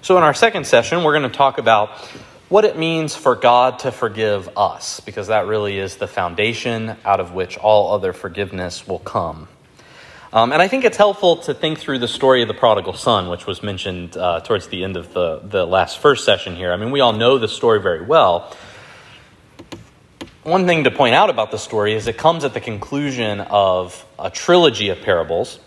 [0.00, 1.90] So, in our second session, we're going to talk about
[2.48, 7.18] what it means for God to forgive us, because that really is the foundation out
[7.18, 9.48] of which all other forgiveness will come.
[10.32, 13.28] Um, and I think it's helpful to think through the story of the prodigal son,
[13.28, 16.72] which was mentioned uh, towards the end of the, the last first session here.
[16.72, 18.54] I mean, we all know the story very well.
[20.44, 24.06] One thing to point out about the story is it comes at the conclusion of
[24.16, 25.58] a trilogy of parables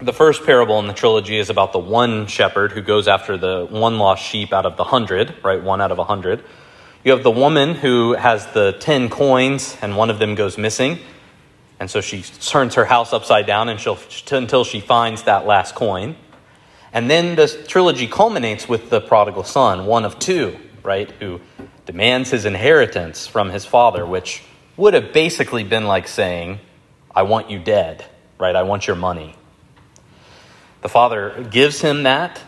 [0.00, 3.66] the first parable in the trilogy is about the one shepherd who goes after the
[3.68, 5.62] one lost sheep out of the hundred, right?
[5.62, 6.44] One out of a hundred.
[7.04, 10.98] You have the woman who has the ten coins and one of them goes missing.
[11.80, 13.98] And so she turns her house upside down and she'll,
[14.30, 16.16] until she finds that last coin.
[16.92, 21.10] And then the trilogy culminates with the prodigal son, one of two, right?
[21.12, 21.40] Who
[21.86, 24.42] demands his inheritance from his father, which
[24.76, 26.60] would have basically been like saying,
[27.14, 28.04] I want you dead,
[28.38, 28.54] right?
[28.54, 29.34] I want your money.
[30.80, 32.40] The father gives him that.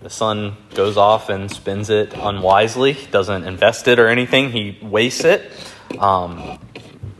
[0.00, 5.24] The son goes off and spends it unwisely, doesn't invest it or anything, he wastes
[5.24, 5.50] it.
[5.98, 6.58] Um,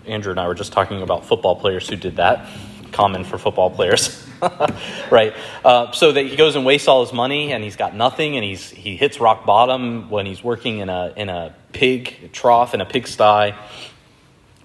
[0.06, 2.48] Andrew and I were just talking about football players who did that.
[2.92, 4.26] Common for football players,
[5.10, 5.34] right?
[5.62, 8.44] Uh, so that he goes and wastes all his money, and he's got nothing, and
[8.44, 12.80] he's he hits rock bottom when he's working in a in a pig trough in
[12.80, 13.54] a pigsty,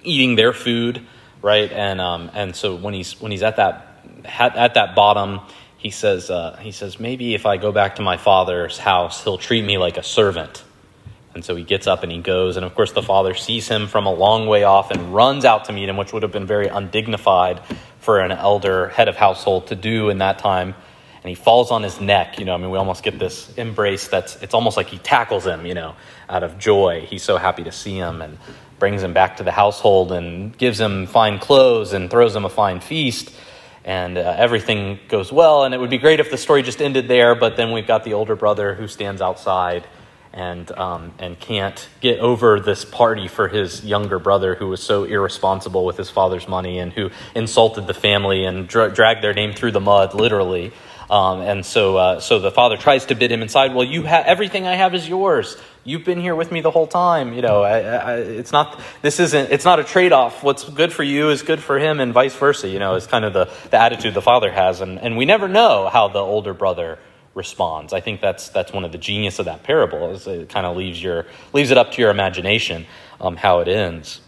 [0.03, 1.05] eating their food,
[1.41, 1.69] right?
[1.69, 3.92] And um, and so when he's when he's at that
[4.25, 5.41] at that bottom,
[5.77, 9.37] he says, uh, he says, maybe if I go back to my father's house, he'll
[9.37, 10.63] treat me like a servant.
[11.33, 12.57] And so he gets up and he goes.
[12.57, 15.65] And of course, the father sees him from a long way off and runs out
[15.65, 17.59] to meet him, which would have been very undignified
[17.99, 20.75] for an elder head of household to do in that time.
[21.23, 22.39] And he falls on his neck.
[22.39, 25.45] You know, I mean, we almost get this embrace that's, it's almost like he tackles
[25.45, 25.95] him, you know,
[26.29, 27.05] out of joy.
[27.09, 28.37] He's so happy to see him and
[28.77, 32.49] brings him back to the household and gives him fine clothes and throws him a
[32.49, 33.33] fine feast
[33.85, 35.63] and uh, everything goes well.
[35.63, 38.03] And it would be great if the story just ended there, but then we've got
[38.03, 39.85] the older brother who stands outside
[40.33, 45.03] and um, and can't get over this party for his younger brother who was so
[45.03, 49.53] irresponsible with his father's money and who insulted the family and dra- dragged their name
[49.53, 50.73] through the mud, literally.
[51.09, 53.75] Um, and so, uh, so the father tries to bid him inside.
[53.75, 55.57] Well, you have everything I have is yours.
[55.85, 57.33] You've been here with me the whole time.
[57.33, 58.79] You know, I, I, it's not.
[59.01, 59.51] This isn't.
[59.51, 60.41] It's not a trade-off.
[60.41, 62.69] What's good for you is good for him, and vice versa.
[62.69, 65.47] You know, it's kind of the, the attitude the father has, and, and we never
[65.47, 66.99] know how the older brother
[67.35, 67.91] responds.
[67.91, 70.11] I think that's that's one of the genius of that parable.
[70.11, 72.85] Is it kind of leaves your leaves it up to your imagination
[73.19, 74.21] um, how it ends.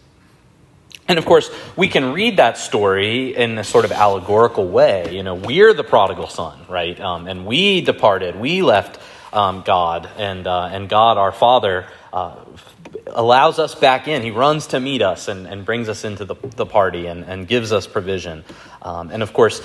[1.08, 5.16] And of course, we can read that story in a sort of allegorical way.
[5.16, 7.00] You know, we're the prodigal son, right?
[7.00, 9.00] Um, and we departed, we left
[9.36, 12.38] um, God, and, uh, and God, our Father, uh,
[13.08, 14.24] allows us back in.
[14.24, 17.48] He runs to meet us and, and brings us into the, the party and, and
[17.48, 18.46] gives us provision.
[18.82, 19.62] Um, and of course,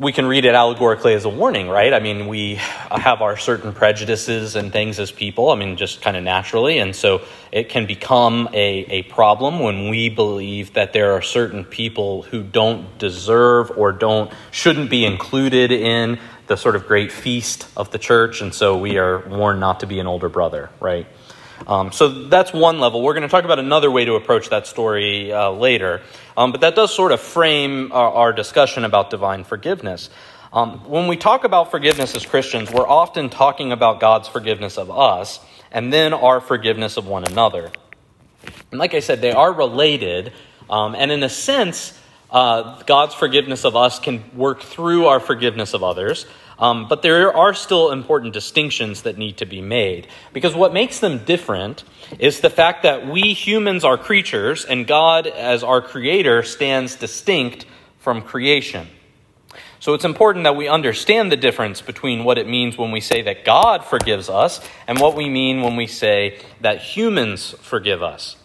[0.00, 1.92] we can read it allegorically as a warning, right?
[1.92, 6.16] I mean, we have our certain prejudices and things as people, I mean, just kind
[6.16, 6.78] of naturally.
[6.78, 7.20] And so
[7.52, 12.42] it can become a, a problem when we believe that there are certain people who
[12.42, 16.18] don't deserve or don't, shouldn't be included in
[16.50, 18.40] the sort of great feast of the church.
[18.40, 21.06] And so we are warned not to be an older brother, right?
[21.64, 23.02] Um, so that's one level.
[23.02, 26.02] We're going to talk about another way to approach that story uh, later.
[26.36, 30.10] Um, but that does sort of frame our, our discussion about divine forgiveness.
[30.52, 34.90] Um, when we talk about forgiveness as Christians, we're often talking about God's forgiveness of
[34.90, 35.38] us
[35.70, 37.70] and then our forgiveness of one another.
[38.72, 40.32] And like I said, they are related.
[40.68, 41.96] Um, and in a sense,
[42.32, 46.26] uh, God's forgiveness of us can work through our forgiveness of others.
[46.58, 50.08] Um, but there are still important distinctions that need to be made.
[50.34, 51.84] Because what makes them different
[52.18, 57.64] is the fact that we humans are creatures and God, as our creator, stands distinct
[57.98, 58.88] from creation.
[59.80, 63.22] So it's important that we understand the difference between what it means when we say
[63.22, 68.36] that God forgives us and what we mean when we say that humans forgive us.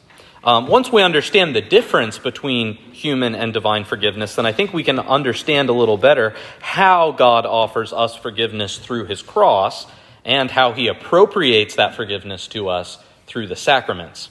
[0.46, 4.84] Um, once we understand the difference between human and divine forgiveness, then I think we
[4.84, 9.88] can understand a little better how God offers us forgiveness through his cross
[10.24, 14.30] and how he appropriates that forgiveness to us through the sacraments.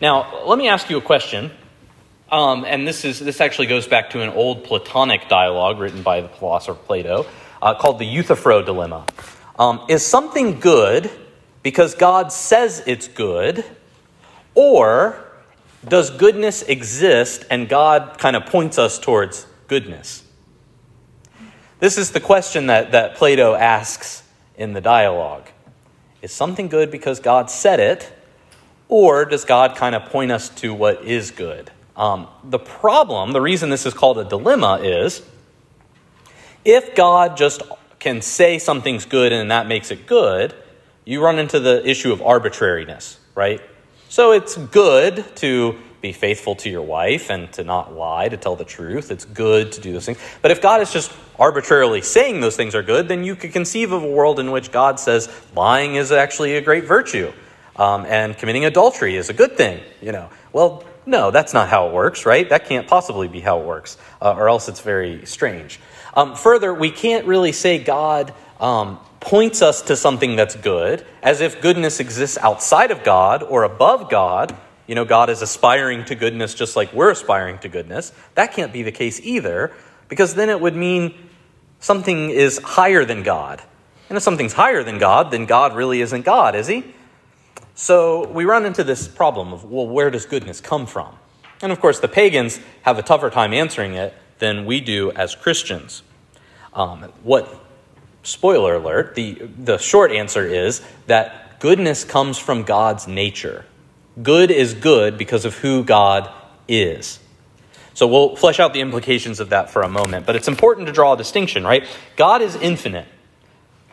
[0.00, 1.50] Now, let me ask you a question.
[2.30, 6.20] Um, and this, is, this actually goes back to an old Platonic dialogue written by
[6.20, 7.26] the philosopher Plato
[7.60, 9.04] uh, called the Euthyphro dilemma.
[9.58, 11.10] Um, is something good
[11.64, 13.64] because God says it's good,
[14.54, 15.29] or
[15.86, 20.24] does goodness exist and God kind of points us towards goodness?
[21.78, 24.22] This is the question that, that Plato asks
[24.56, 25.48] in the dialogue.
[26.20, 28.12] Is something good because God said it,
[28.88, 31.70] or does God kind of point us to what is good?
[31.96, 35.22] Um, the problem, the reason this is called a dilemma is
[36.64, 37.62] if God just
[37.98, 40.54] can say something's good and that makes it good,
[41.06, 43.60] you run into the issue of arbitrariness, right?
[44.10, 48.56] So it's good to be faithful to your wife and to not lie, to tell
[48.56, 49.12] the truth.
[49.12, 50.18] It's good to do those things.
[50.42, 53.92] But if God is just arbitrarily saying those things are good, then you could conceive
[53.92, 57.32] of a world in which God says lying is actually a great virtue
[57.76, 59.80] um, and committing adultery is a good thing.
[60.02, 62.48] You know, well, no, that's not how it works, right?
[62.48, 65.78] That can't possibly be how it works, uh, or else it's very strange.
[66.14, 71.40] Um, further, we can't really say God um, points us to something that's good as
[71.40, 74.56] if goodness exists outside of God or above God
[74.90, 78.12] you know, God is aspiring to goodness just like we're aspiring to goodness.
[78.34, 79.72] That can't be the case either,
[80.08, 81.14] because then it would mean
[81.78, 83.62] something is higher than God.
[84.08, 86.92] And if something's higher than God, then God really isn't God, is he?
[87.76, 91.14] So we run into this problem of, well, where does goodness come from?
[91.62, 95.36] And of course, the pagans have a tougher time answering it than we do as
[95.36, 96.02] Christians.
[96.72, 97.48] Um, what,
[98.22, 103.64] spoiler alert, the, the short answer is that goodness comes from God's nature.
[104.22, 106.30] Good is good because of who God
[106.68, 107.18] is.
[107.94, 110.92] So we'll flesh out the implications of that for a moment, but it's important to
[110.92, 111.86] draw a distinction, right?
[112.16, 113.06] God is infinite.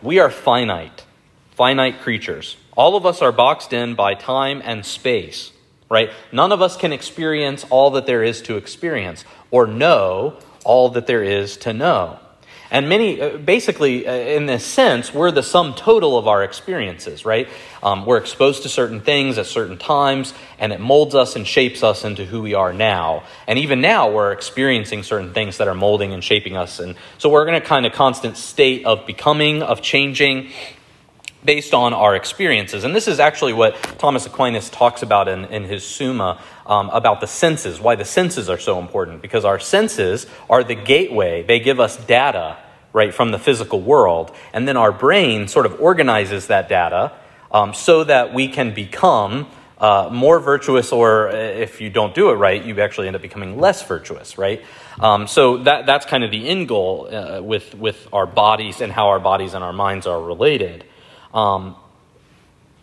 [0.02, 1.06] We are finite,
[1.52, 2.58] finite creatures.
[2.76, 5.52] All of us are boxed in by time and space,
[5.90, 6.12] right?
[6.32, 11.08] None of us can experience all that there is to experience or know all that
[11.08, 12.20] there is to know.
[12.70, 17.26] And many, uh, basically, uh, in this sense, we're the sum total of our experiences,
[17.26, 17.48] right?
[17.82, 21.84] Um, we're exposed to certain things at certain times, and it molds us and shapes
[21.84, 23.24] us into who we are now.
[23.48, 26.80] And even now, we're experiencing certain things that are molding and shaping us.
[26.80, 30.52] And so we're in a kind of constant state of becoming, of changing,
[31.44, 32.84] based on our experiences.
[32.84, 37.22] And this is actually what Thomas Aquinas talks about in, in his Summa um, about
[37.22, 39.22] the senses, why the senses are so important.
[39.22, 42.58] Because our senses are the gateway, they give us data,
[42.92, 44.36] right, from the physical world.
[44.54, 47.14] And then our brain sort of organizes that data
[47.52, 49.48] um, so that we can become.
[49.80, 53.22] Uh, more virtuous, or uh, if you don't do it right, you actually end up
[53.22, 54.66] becoming less virtuous, right?
[55.00, 58.92] Um, so that, that's kind of the end goal uh, with, with our bodies and
[58.92, 60.84] how our bodies and our minds are related.
[61.38, 61.76] Um,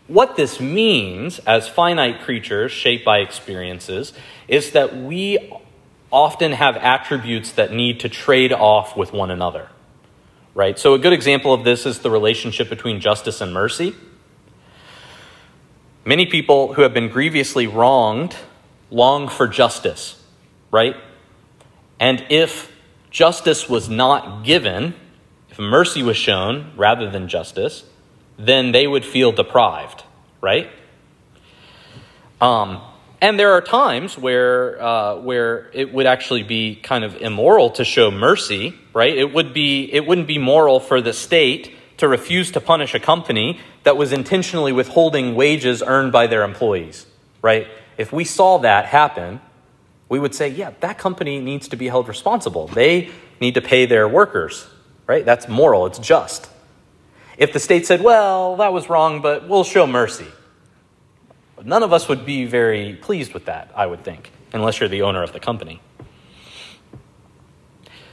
[0.06, 4.12] what this means as finite creatures shaped by experiences
[4.46, 5.52] is that we
[6.12, 9.68] often have attributes that need to trade off with one another.
[10.54, 10.78] Right?
[10.78, 13.92] So, a good example of this is the relationship between justice and mercy.
[16.04, 18.36] Many people who have been grievously wronged
[18.88, 20.22] long for justice,
[20.70, 20.94] right?
[21.98, 22.70] And if
[23.10, 24.94] justice was not given,
[25.50, 27.82] if mercy was shown rather than justice,
[28.36, 30.04] then they would feel deprived,
[30.40, 30.70] right?
[32.40, 32.80] Um,
[33.20, 37.84] and there are times where, uh, where it would actually be kind of immoral to
[37.84, 39.16] show mercy, right?
[39.16, 43.00] It, would be, it wouldn't be moral for the state to refuse to punish a
[43.00, 47.06] company that was intentionally withholding wages earned by their employees,
[47.40, 47.66] right?
[47.96, 49.40] If we saw that happen,
[50.08, 52.66] we would say, yeah, that company needs to be held responsible.
[52.66, 53.10] They
[53.40, 54.66] need to pay their workers,
[55.06, 55.24] right?
[55.24, 56.48] That's moral, it's just.
[57.36, 60.26] If the state said, well, that was wrong, but we'll show mercy,
[61.62, 65.02] none of us would be very pleased with that, I would think, unless you're the
[65.02, 65.80] owner of the company.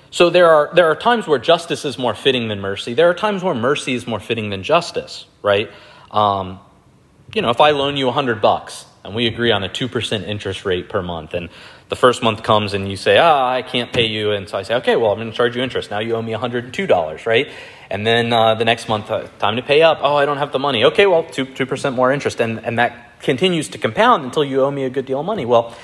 [0.09, 2.93] So there are, there are times where justice is more fitting than mercy.
[2.93, 5.71] There are times where mercy is more fitting than justice, right?
[6.11, 6.59] Um,
[7.33, 10.27] you know, if I loan you a hundred bucks and we agree on a 2%
[10.27, 11.49] interest rate per month, and
[11.91, 14.31] the first month comes and you say, ah, I can't pay you.
[14.31, 15.91] And so I say, okay, well, I'm going to charge you interest.
[15.91, 17.49] Now you owe me $102, right?
[17.89, 19.99] And then uh, the next month, uh, time to pay up.
[20.01, 20.85] Oh, I don't have the money.
[20.85, 22.39] Okay, well, 2, 2% more interest.
[22.39, 25.45] And, and that continues to compound until you owe me a good deal of money.
[25.45, 25.75] Well,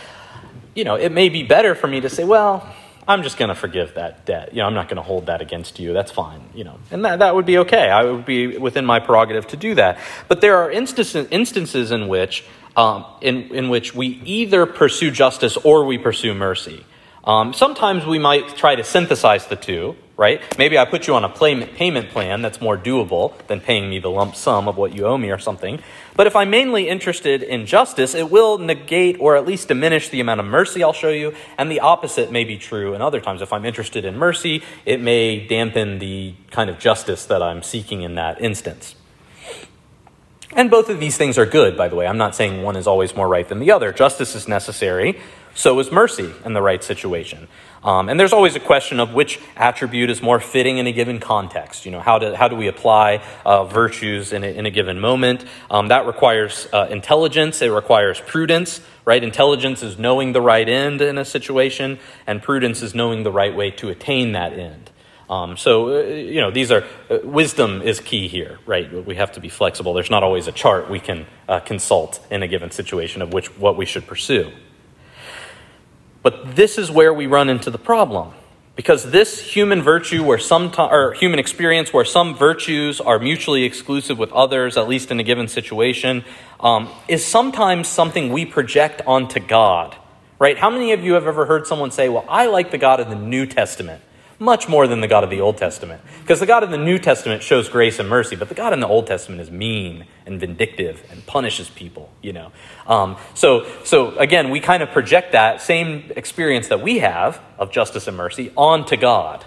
[0.73, 2.73] you know, it may be better for me to say, well,
[3.05, 4.53] I'm just going to forgive that debt.
[4.53, 5.91] You know, I'm not going to hold that against you.
[5.91, 6.41] That's fine.
[6.55, 7.89] You know, and that, that would be okay.
[7.89, 9.99] I would be within my prerogative to do that.
[10.29, 12.45] But there are instances, instances in which
[12.77, 16.85] um, in, in which we either pursue justice or we pursue mercy.
[17.23, 20.41] Um, sometimes we might try to synthesize the two, right?
[20.57, 24.09] Maybe I put you on a payment plan that's more doable than paying me the
[24.09, 25.81] lump sum of what you owe me or something.
[26.15, 30.21] But if I'm mainly interested in justice, it will negate or at least diminish the
[30.21, 33.41] amount of mercy I'll show you, and the opposite may be true in other times.
[33.41, 38.03] If I'm interested in mercy, it may dampen the kind of justice that I'm seeking
[38.03, 38.95] in that instance.
[40.57, 42.07] And both of these things are good, by the way.
[42.07, 43.93] I'm not saying one is always more right than the other.
[43.93, 45.19] Justice is necessary,
[45.53, 47.47] so is mercy in the right situation.
[47.83, 51.19] Um, and there's always a question of which attribute is more fitting in a given
[51.19, 51.85] context.
[51.85, 54.99] You know, how do, how do we apply uh, virtues in a, in a given
[54.99, 55.45] moment?
[55.69, 59.23] Um, that requires uh, intelligence, it requires prudence, right?
[59.23, 63.55] Intelligence is knowing the right end in a situation, and prudence is knowing the right
[63.55, 64.89] way to attain that end.
[65.29, 69.05] Um, so, uh, you know, these are, uh, wisdom is key here, right?
[69.05, 69.93] We have to be flexible.
[69.93, 73.47] There's not always a chart we can uh, consult in a given situation of which,
[73.57, 74.51] what we should pursue.
[76.23, 78.33] But this is where we run into the problem.
[78.77, 84.19] Because this human virtue where some or human experience where some virtues are mutually exclusive
[84.19, 86.23] with others, at least in a given situation,
[86.59, 89.95] um, is sometimes something we project onto God.
[90.37, 90.59] Right?
[90.59, 93.09] How many of you have ever heard someone say, Well, I like the God of
[93.09, 94.03] the New Testament?
[94.39, 96.01] Much more than the God of the Old Testament.
[96.21, 98.79] Because the God of the New Testament shows grace and mercy, but the God in
[98.79, 102.51] the Old Testament is mean and vindictive and punishes people, you know.
[102.85, 107.71] Um, so, so again, we kind of project that same experience that we have of
[107.71, 109.45] justice and mercy onto God.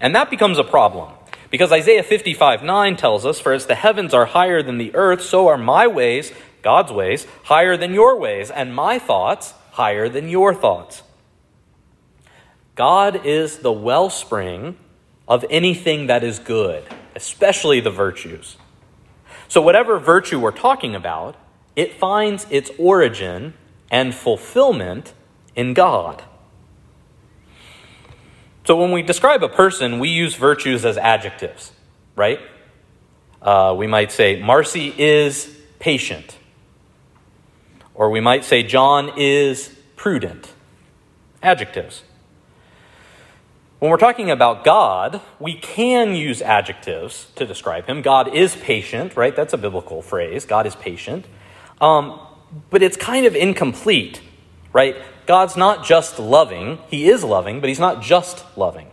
[0.00, 1.12] And that becomes a problem.
[1.50, 5.22] Because Isaiah 55 9 tells us, For as the heavens are higher than the earth,
[5.22, 6.32] so are my ways,
[6.62, 11.02] God's ways, higher than your ways, and my thoughts higher than your thoughts.
[12.78, 14.76] God is the wellspring
[15.26, 16.84] of anything that is good,
[17.16, 18.56] especially the virtues.
[19.48, 21.34] So, whatever virtue we're talking about,
[21.74, 23.54] it finds its origin
[23.90, 25.12] and fulfillment
[25.56, 26.22] in God.
[28.64, 31.72] So, when we describe a person, we use virtues as adjectives,
[32.14, 32.38] right?
[33.42, 36.38] Uh, we might say, Marcy is patient.
[37.92, 40.52] Or we might say, John is prudent.
[41.42, 42.04] Adjectives.
[43.78, 48.02] When we're talking about God, we can use adjectives to describe him.
[48.02, 49.34] God is patient, right?
[49.34, 50.44] That's a biblical phrase.
[50.44, 51.26] God is patient.
[51.80, 52.18] Um,
[52.70, 54.20] but it's kind of incomplete,
[54.72, 54.96] right?
[55.26, 56.78] God's not just loving.
[56.88, 58.88] He is loving, but he's not just loving.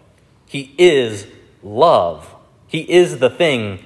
[0.45, 1.25] He is
[1.63, 2.35] love.
[2.67, 3.83] He is the thing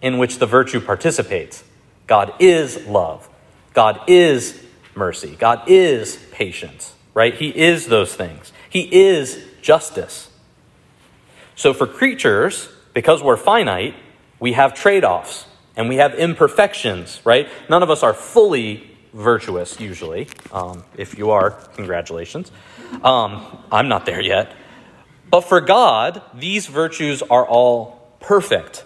[0.00, 1.62] in which the virtue participates.
[2.08, 3.28] God is love.
[3.74, 4.60] God is
[4.96, 5.36] mercy.
[5.38, 7.34] God is patience, right?
[7.34, 8.52] He is those things.
[8.68, 10.30] He is justice.
[11.54, 13.94] So for creatures, because we're finite,
[14.40, 17.48] we have trade offs and we have imperfections, right?
[17.68, 20.28] None of us are fully virtuous, usually.
[20.50, 22.50] Um, if you are, congratulations.
[23.02, 24.52] Um, I'm not there yet.
[25.30, 28.84] But for God, these virtues are all perfect.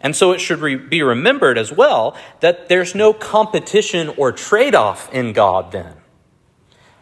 [0.00, 4.74] And so it should re- be remembered as well that there's no competition or trade
[4.74, 5.94] off in God then.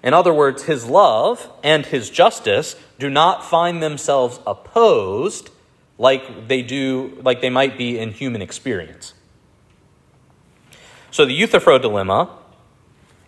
[0.05, 5.49] In other words, his love and his justice do not find themselves opposed
[5.97, 9.15] like they do like they might be in human experience.
[11.11, 12.29] So the Euthyphro dilemma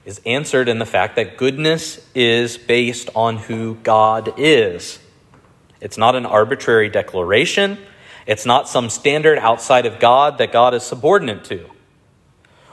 [0.04, 4.98] is answered in the fact that goodness is based on who God is.
[5.80, 7.78] It's not an arbitrary declaration.
[8.26, 11.70] It's not some standard outside of God that God is subordinate to.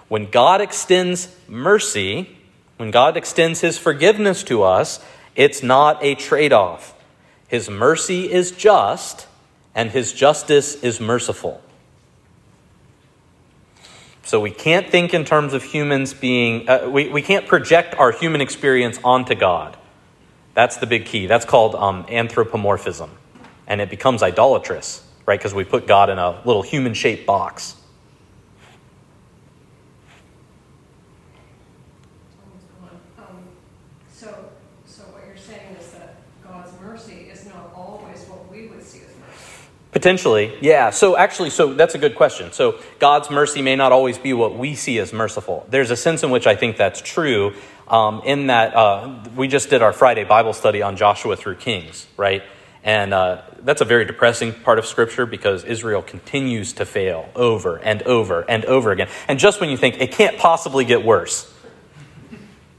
[0.10, 2.38] When God extends mercy,
[2.78, 5.04] when God extends his forgiveness to us,
[5.36, 6.94] it's not a trade off.
[7.48, 9.28] His mercy is just,
[9.76, 11.62] and his justice is merciful.
[14.24, 18.12] So we can't think in terms of humans being, uh, we, we can't project our
[18.12, 19.78] human experience onto God.
[20.54, 21.28] That's the big key.
[21.28, 23.12] That's called um, anthropomorphism.
[23.68, 25.38] And it becomes idolatrous, right?
[25.38, 27.76] Because we put God in a little human shaped box.
[39.94, 40.90] Potentially, yeah.
[40.90, 42.52] So actually, so that's a good question.
[42.52, 45.68] So God's mercy may not always be what we see as merciful.
[45.70, 47.54] There's a sense in which I think that's true.
[47.88, 52.08] Um, in that uh, we just did our Friday Bible study on Joshua through Kings,
[52.18, 52.42] right?
[52.84, 57.78] And uh, that's a very depressing part of Scripture because Israel continues to fail over
[57.78, 59.10] and over and over again.
[59.28, 61.53] And just when you think it can't possibly get worse,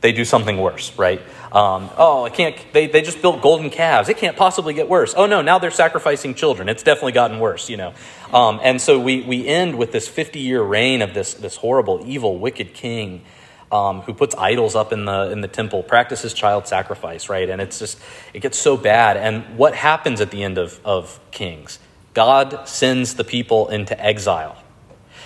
[0.04, 1.18] they do something worse, right?
[1.50, 4.10] Um, oh, I can't, they, they just built golden calves.
[4.10, 5.14] It can't possibly get worse.
[5.16, 6.68] Oh no, now they're sacrificing children.
[6.68, 7.94] It's definitely gotten worse, you know.
[8.30, 12.02] Um, and so we, we end with this 50 year reign of this, this horrible,
[12.04, 13.22] evil, wicked king
[13.72, 17.48] um, who puts idols up in the, in the temple, practices child sacrifice, right?
[17.48, 17.98] And it's just,
[18.34, 19.16] it gets so bad.
[19.16, 21.78] And what happens at the end of, of Kings?
[22.12, 24.62] God sends the people into exile.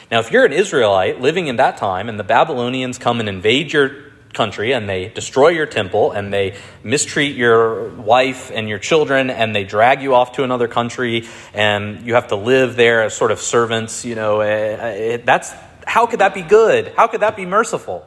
[0.08, 3.72] Now, if you're an Israelite living in that time and the Babylonians come and invade
[3.72, 9.30] your country and they destroy your temple and they mistreat your wife and your children
[9.30, 13.14] and they drag you off to another country and you have to live there as
[13.14, 15.52] sort of servants, you know, eh, eh, that's
[15.86, 16.92] how could that be good?
[16.96, 18.06] How could that be merciful?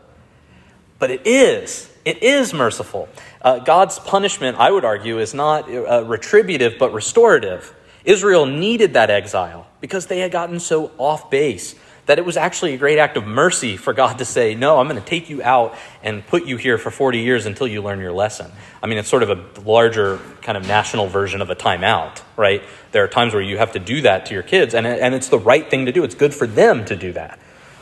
[1.00, 1.90] But it is.
[2.06, 3.10] It is merciful.
[3.42, 7.74] Uh, God's punishment, I would argue, is not uh, retributive but restorative.
[8.04, 11.76] Israel needed that exile because they had gotten so off base.
[12.06, 14.88] That it was actually a great act of mercy for God to say, No, I'm
[14.88, 18.00] going to take you out and put you here for 40 years until you learn
[18.00, 18.52] your lesson.
[18.82, 22.64] I mean, it's sort of a larger kind of national version of a timeout, right?
[22.92, 25.30] There are times where you have to do that to your kids, and, and it's
[25.30, 26.04] the right thing to do.
[26.04, 27.40] It's good for them to do that.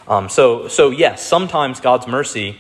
[0.07, 2.57] Um, so, so, yes, sometimes God's mercy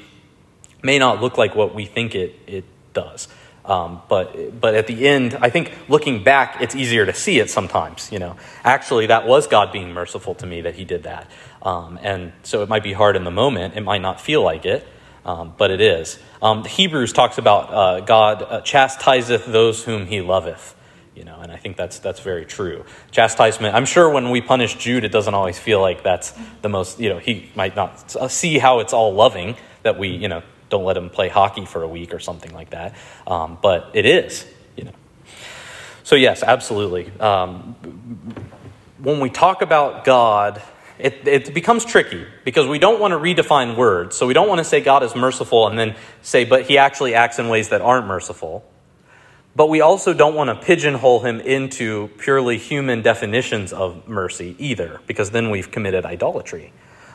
[0.83, 2.63] may not look like what we think it, it
[2.93, 3.27] does.
[3.69, 7.51] Um, but but at the end, I think looking back, it's easier to see it
[7.51, 8.11] sometimes.
[8.11, 11.29] You know, actually, that was God being merciful to me that He did that,
[11.61, 13.75] um, and so it might be hard in the moment.
[13.77, 14.87] It might not feel like it,
[15.23, 16.17] um, but it is.
[16.41, 20.75] Um, Hebrews talks about uh, God uh, chastiseth those whom He loveth.
[21.15, 22.85] You know, and I think that's that's very true.
[23.11, 23.75] Chastisement.
[23.75, 26.33] I'm sure when we punish Jude, it doesn't always feel like that's
[26.63, 26.99] the most.
[26.99, 30.83] You know, he might not see how it's all loving that we you know don't
[30.83, 32.95] let him play hockey for a week or something like that.
[33.27, 34.45] Um, but it is,
[34.75, 34.93] you know.
[36.03, 37.11] So yes, absolutely.
[37.19, 37.75] Um,
[38.99, 40.61] when we talk about God,
[40.97, 44.17] it, it becomes tricky because we don't want to redefine words.
[44.17, 47.15] So we don't want to say God is merciful and then say, but he actually
[47.15, 48.65] acts in ways that aren't merciful.
[49.55, 55.01] But we also don't want to pigeonhole him into purely human definitions of mercy either,
[55.07, 56.71] because then we've committed idolatry.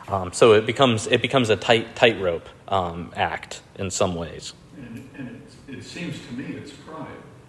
[0.07, 4.53] Um, so it becomes it becomes a tight tightrope um, act in some ways.
[4.77, 7.07] And, and it, it seems to me it's pride.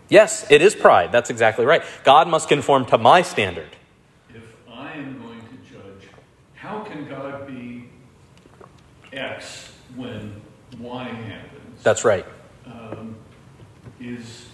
[0.09, 1.13] Yes, it is pride.
[1.13, 1.83] That's exactly right.
[2.05, 3.69] God must conform to my standard.
[4.35, 6.09] If I am going to judge,
[6.55, 7.89] how can God be
[9.13, 10.41] X when
[10.79, 11.83] Y happens?
[11.83, 12.25] That's right.
[12.65, 13.17] Um,
[14.01, 14.47] is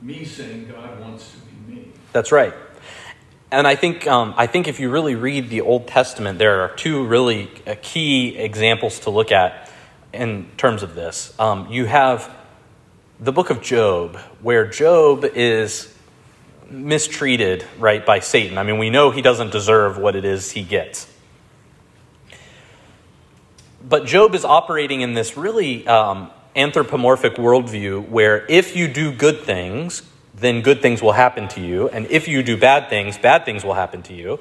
[0.00, 1.88] me saying God wants to be me.
[2.12, 2.54] That's right
[3.52, 6.74] and I think, um, I think if you really read the Old Testament, there are
[6.74, 9.70] two really uh, key examples to look at
[10.12, 11.38] in terms of this.
[11.38, 12.34] Um, you have
[13.20, 15.94] the book of Job, where Job is
[16.70, 18.56] mistreated, right, by Satan.
[18.56, 21.06] I mean, we know he doesn't deserve what it is he gets.
[23.86, 29.40] But Job is operating in this really um, anthropomorphic worldview where if you do good
[29.42, 30.02] things,
[30.42, 31.88] then good things will happen to you.
[31.88, 34.40] And if you do bad things, bad things will happen to you.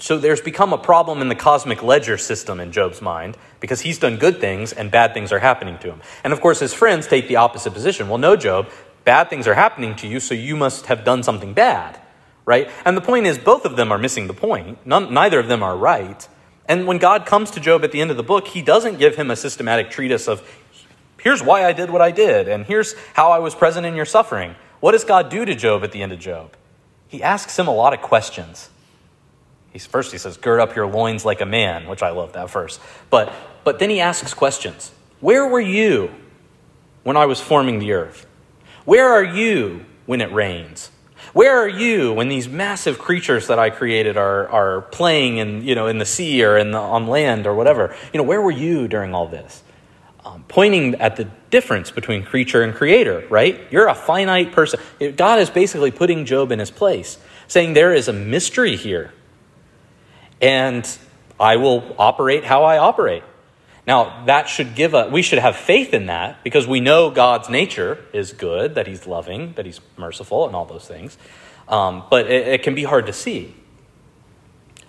[0.00, 3.98] So there's become a problem in the cosmic ledger system in Job's mind because he's
[3.98, 6.00] done good things and bad things are happening to him.
[6.24, 8.08] And of course, his friends take the opposite position.
[8.08, 8.70] Well, no, Job,
[9.04, 12.00] bad things are happening to you, so you must have done something bad,
[12.46, 12.70] right?
[12.86, 14.78] And the point is, both of them are missing the point.
[14.86, 16.26] None, neither of them are right.
[16.66, 19.16] And when God comes to Job at the end of the book, he doesn't give
[19.16, 20.42] him a systematic treatise of,
[21.18, 24.06] here's why I did what I did, and here's how I was present in your
[24.06, 24.54] suffering.
[24.80, 26.56] What does God do to Job at the end of Job?
[27.08, 28.70] He asks him a lot of questions.
[29.72, 32.50] He's, first, he says, Gird up your loins like a man, which I love that
[32.50, 32.80] verse.
[33.08, 36.10] But, but then he asks questions Where were you
[37.02, 38.26] when I was forming the earth?
[38.84, 40.90] Where are you when it rains?
[41.32, 45.74] Where are you when these massive creatures that I created are, are playing in, you
[45.74, 47.94] know, in the sea or in the, on land or whatever?
[48.12, 49.62] You know, where were you during all this?
[50.24, 53.60] Um, pointing at the difference between creature and creator, right?
[53.70, 54.80] You're a finite person.
[55.16, 59.12] God is basically putting Job in his place, saying there is a mystery here.
[60.40, 60.86] And
[61.38, 63.22] I will operate how I operate.
[63.86, 67.48] Now, that should give us, we should have faith in that because we know God's
[67.48, 71.16] nature is good, that He's loving, that He's merciful, and all those things.
[71.66, 73.54] Um, but it, it, can be hard to see.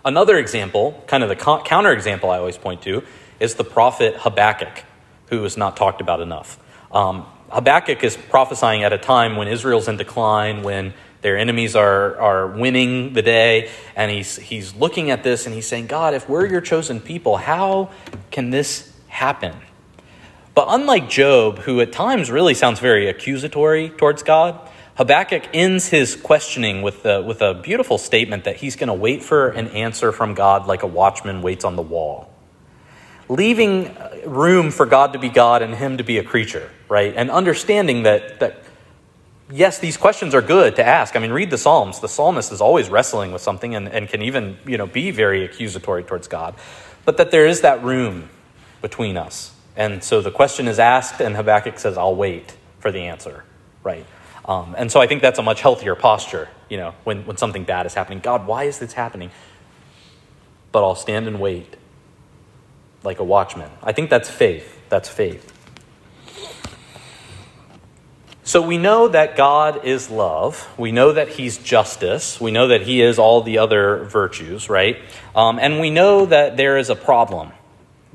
[0.03, 3.03] Another example, kind of the counter example I always point to,
[3.39, 4.83] is the prophet Habakkuk
[5.31, 6.59] who is not talked about enough.
[6.91, 12.17] Um, Habakkuk is prophesying at a time when Israel's in decline, when their enemies are,
[12.19, 16.27] are winning the day, and he's, he's looking at this and he's saying, God, if
[16.27, 17.91] we're your chosen people, how
[18.29, 19.55] can this happen?
[20.53, 24.59] But unlike Job, who at times really sounds very accusatory towards God,
[24.95, 29.23] Habakkuk ends his questioning with, a, with a beautiful statement that he's going to wait
[29.23, 32.30] for an answer from God like a watchman waits on the wall
[33.31, 37.13] leaving room for God to be God and him to be a creature, right?
[37.15, 38.63] And understanding that, that
[39.49, 41.15] yes, these questions are good to ask.
[41.15, 42.01] I mean, read the Psalms.
[42.01, 45.45] The psalmist is always wrestling with something and, and can even, you know, be very
[45.45, 46.55] accusatory towards God.
[47.05, 48.29] But that there is that room
[48.81, 49.55] between us.
[49.77, 53.45] And so the question is asked, and Habakkuk says, I'll wait for the answer,
[53.81, 54.05] right?
[54.43, 57.63] Um, and so I think that's a much healthier posture, you know, when, when something
[57.63, 58.19] bad is happening.
[58.19, 59.31] God, why is this happening?
[60.73, 61.77] But I'll stand and wait
[63.03, 63.69] like a watchman.
[63.81, 64.79] I think that's faith.
[64.89, 65.51] That's faith.
[68.43, 70.67] So we know that God is love.
[70.77, 72.41] We know that He's justice.
[72.41, 74.97] We know that He is all the other virtues, right?
[75.35, 77.51] Um, and we know that there is a problem.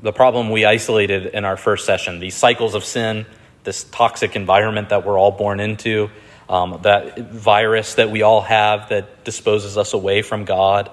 [0.01, 3.25] The problem we isolated in our first session these cycles of sin,
[3.63, 6.11] this toxic environment that we're all born into,
[6.49, 10.91] um, that virus that we all have that disposes us away from God.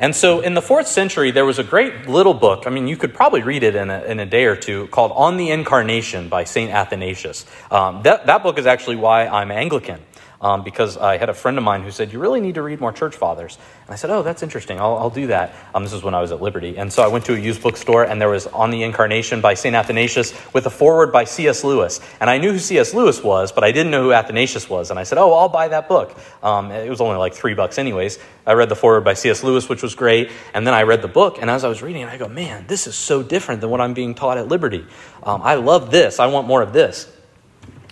[0.00, 2.66] And so in the fourth century, there was a great little book.
[2.66, 5.12] I mean, you could probably read it in a, in a day or two called
[5.14, 6.70] On the Incarnation by St.
[6.72, 7.44] Athanasius.
[7.70, 10.00] Um, that, that book is actually why I'm Anglican
[10.40, 12.80] um, because I had a friend of mine who said, You really need to read
[12.80, 13.58] more church fathers.
[13.84, 14.80] And I said, Oh, that's interesting.
[14.80, 15.54] I'll, I'll do that.
[15.74, 16.78] Um, this is when I was at Liberty.
[16.78, 19.54] And so I went to a used bookstore, and there was On the Incarnation by
[19.54, 19.74] St.
[19.74, 21.62] Athanasius with a foreword by C.S.
[21.62, 22.00] Lewis.
[22.20, 22.94] And I knew who C.S.
[22.94, 24.90] Lewis was, but I didn't know who Athanasius was.
[24.90, 26.16] And I said, Oh, I'll buy that book.
[26.42, 28.18] Um, it was only like three bucks, anyways.
[28.46, 29.44] I read the foreword by C.S.
[29.44, 30.30] Lewis, which was great.
[30.54, 32.64] And then I read the book, and as I was reading it, I go, Man,
[32.66, 34.86] this is so different than what I'm being taught at Liberty.
[35.22, 36.18] Um, I love this.
[36.18, 37.12] I want more of this.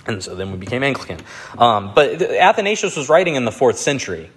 [0.08, 1.20] And so then we became Anglican.
[1.58, 4.30] Um, but Athanasius was writing in the fourth century.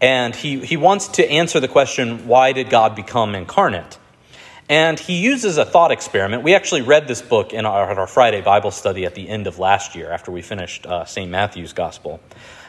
[0.00, 3.98] And he, he wants to answer the question why did God become incarnate?
[4.68, 6.44] And he uses a thought experiment.
[6.44, 9.58] We actually read this book in our, our Friday Bible study at the end of
[9.58, 11.28] last year after we finished uh, St.
[11.28, 12.20] Matthew's Gospel.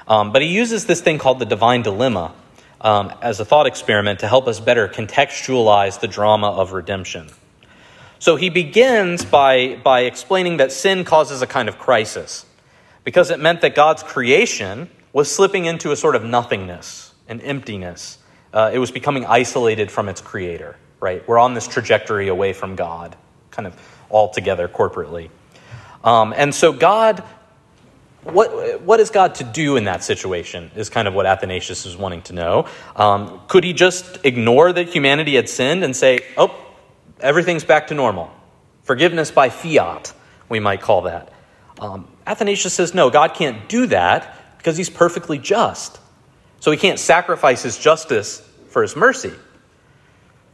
[0.07, 2.33] Um, but he uses this thing called the divine dilemma
[2.81, 7.29] um, as a thought experiment to help us better contextualize the drama of redemption.
[8.21, 12.45] So he begins by, by explaining that sin causes a kind of crisis
[13.03, 18.19] because it meant that God's creation was slipping into a sort of nothingness, an emptiness.
[18.53, 21.27] Uh, it was becoming isolated from its creator, right?
[21.27, 23.15] We're on this trajectory away from God,
[23.49, 23.75] kind of
[24.07, 25.31] all together corporately.
[26.03, 27.23] Um, and so God
[28.23, 31.97] what, what is God to do in that situation is kind of what Athanasius is
[31.97, 32.67] wanting to know.
[32.95, 36.55] Um, could he just ignore that humanity had sinned and say, oh,
[37.21, 38.31] everything's back to normal.
[38.83, 40.13] Forgiveness by fiat,
[40.49, 41.31] we might call that.
[41.79, 45.99] Um, Athanasius says, no, God can't do that because he's perfectly just.
[46.59, 49.33] So he can't sacrifice his justice for his mercy.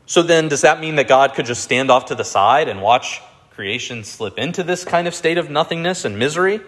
[0.06, 2.82] So then, does that mean that God could just stand off to the side and
[2.82, 6.62] watch creation slip into this kind of state of nothingness and misery?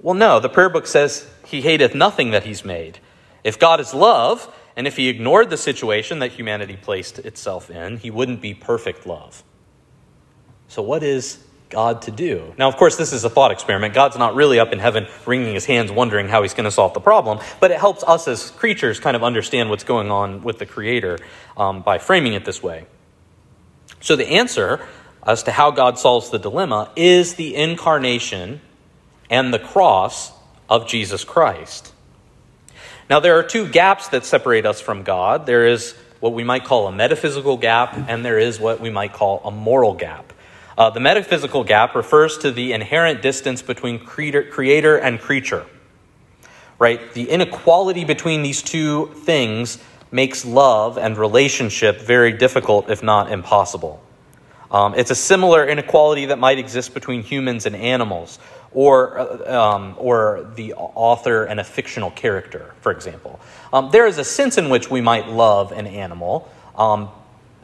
[0.00, 0.38] Well, no.
[0.38, 3.00] The prayer book says, He hateth nothing that He's made.
[3.42, 7.96] If God is love, and if he ignored the situation that humanity placed itself in,
[7.96, 9.42] he wouldn't be perfect love.
[10.68, 12.54] So, what is God to do?
[12.56, 13.92] Now, of course, this is a thought experiment.
[13.92, 16.94] God's not really up in heaven wringing his hands, wondering how he's going to solve
[16.94, 20.60] the problem, but it helps us as creatures kind of understand what's going on with
[20.60, 21.18] the Creator
[21.56, 22.86] um, by framing it this way.
[23.98, 24.86] So, the answer
[25.26, 28.60] as to how God solves the dilemma is the incarnation
[29.28, 30.30] and the cross
[30.68, 31.92] of Jesus Christ.
[33.10, 35.46] Now, there are two gaps that separate us from God.
[35.46, 39.14] There is what we might call a metaphysical gap, and there is what we might
[39.14, 40.32] call a moral gap.
[40.76, 45.64] Uh, the metaphysical gap refers to the inherent distance between creator and creature.
[46.78, 47.12] Right?
[47.14, 49.78] The inequality between these two things
[50.10, 54.02] makes love and relationship very difficult, if not impossible.
[54.70, 58.38] Um, it's a similar inequality that might exist between humans and animals,
[58.72, 63.40] or, uh, um, or the author and a fictional character, for example.
[63.72, 66.50] Um, there is a sense in which we might love an animal.
[66.76, 67.08] Um,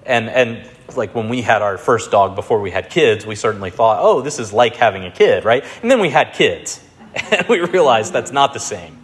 [0.06, 3.70] and, and like when we had our first dog before we had kids, we certainly
[3.70, 5.64] thought, oh, this is like having a kid, right?
[5.82, 6.82] And then we had kids,
[7.30, 8.98] and we realized that's not the same.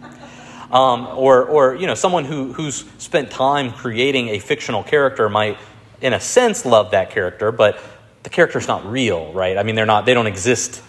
[0.71, 5.57] Um, or, or you know, someone who, who's spent time creating a fictional character might,
[5.99, 7.77] in a sense, love that character, but
[8.23, 9.57] the character's not real, right?
[9.57, 10.81] I mean, they're not, they don't exist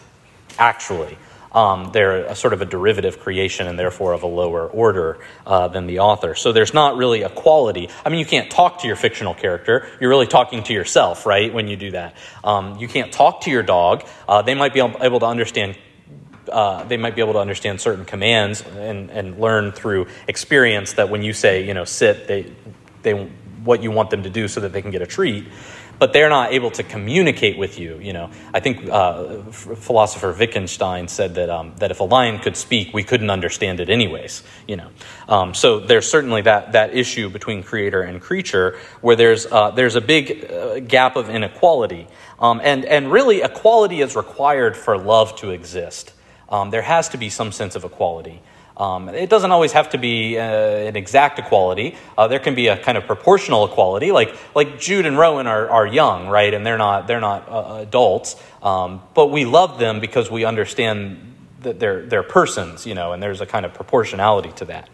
[0.58, 1.16] actually.
[1.52, 5.68] Um, they're a sort of a derivative creation and therefore of a lower order uh,
[5.68, 6.34] than the author.
[6.34, 7.90] So there's not really a quality.
[8.04, 9.86] I mean, you can't talk to your fictional character.
[10.00, 12.16] You're really talking to yourself, right, when you do that.
[12.42, 14.04] Um, you can't talk to your dog.
[14.26, 15.76] Uh, they might be able to understand.
[16.50, 21.08] Uh, they might be able to understand certain commands and, and learn through experience that
[21.08, 22.52] when you say, you know, sit, they,
[23.02, 23.12] they,
[23.62, 25.46] what you want them to do so that they can get a treat
[25.98, 27.98] but they're not able to communicate with you.
[27.98, 32.56] You know, I think uh, philosopher Wittgenstein said that um, that if a lion could
[32.56, 34.42] speak, we couldn't understand it anyways.
[34.66, 34.88] You know,
[35.28, 39.96] um, so there's certainly that that issue between creator and creature where there's uh, there's
[39.96, 45.36] a big uh, gap of inequality, um, and and really equality is required for love
[45.36, 46.12] to exist.
[46.48, 48.42] Um, there has to be some sense of equality.
[48.76, 51.96] Um, it doesn't always have to be uh, an exact equality.
[52.16, 55.68] Uh, there can be a kind of proportional equality, like like Jude and Rowan are,
[55.68, 60.00] are young, right, and they're not they're not uh, adults, um, but we love them
[60.00, 64.52] because we understand that they're they're persons, you know, and there's a kind of proportionality
[64.52, 64.88] to that.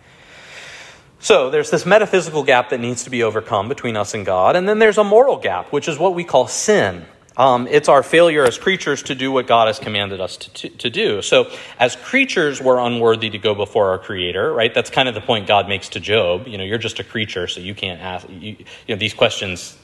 [1.20, 4.68] So there's this metaphysical gap that needs to be overcome between us and God, and
[4.68, 7.06] then there's a moral gap, which is what we call sin.
[7.38, 10.68] Um, it's our failure as creatures to do what God has commanded us to, to,
[10.70, 11.22] to, do.
[11.22, 14.74] So, as creatures, we're unworthy to go before our Creator, right?
[14.74, 16.48] That's kind of the point God makes to Job.
[16.48, 19.78] You know, you're just a creature, so you can't ask, you, you know, these questions,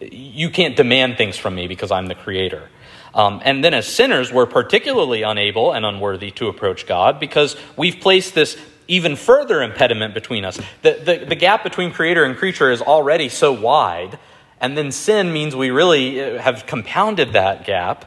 [0.00, 2.70] you can't demand things from me because I'm the Creator.
[3.14, 8.00] Um, and then as sinners, we're particularly unable and unworthy to approach God because we've
[8.00, 10.58] placed this even further impediment between us.
[10.82, 14.18] The, the, the gap between creator and creature is already so wide,
[14.60, 18.04] and then sin means we really uh, have compounded that gap.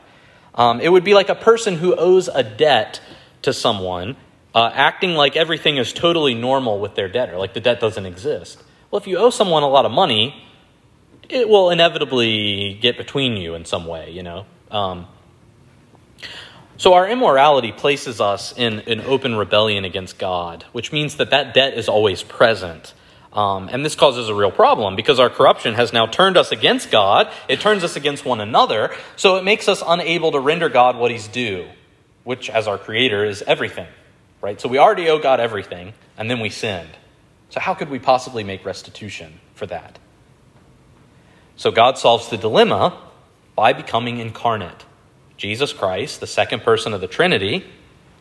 [0.54, 3.02] Um, it would be like a person who owes a debt
[3.44, 4.18] to someone,
[4.54, 8.62] uh, acting like everything is totally normal with their debtor, like the debt doesn't exist.
[8.90, 10.44] Well, if you owe someone a lot of money,
[11.30, 14.46] it will inevitably get between you in some way, you know.
[14.70, 15.08] Um,
[16.78, 21.54] so our immorality places us in an open rebellion against God, which means that that
[21.54, 22.94] debt is always present.
[23.34, 26.92] Um, and this causes a real problem because our corruption has now turned us against
[26.92, 27.32] God.
[27.48, 28.94] It turns us against one another.
[29.16, 31.68] So it makes us unable to render God what he's due,
[32.24, 33.88] which, as our creator, is everything.
[34.42, 34.60] Right?
[34.60, 36.90] So we already owe God everything, and then we sinned.
[37.50, 39.98] So how could we possibly make restitution for that?
[41.56, 43.00] So God solves the dilemma
[43.56, 44.86] by becoming incarnate.
[45.38, 47.66] Jesus Christ, the second person of the Trinity,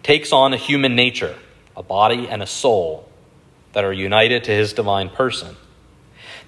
[0.02, 1.36] takes on a human nature,
[1.76, 3.09] a body and a soul
[3.72, 5.56] that are united to his divine person.